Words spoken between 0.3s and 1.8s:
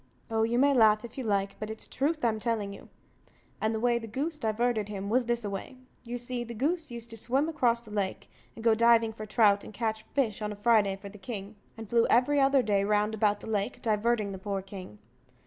Oh, you may laugh, if you like, but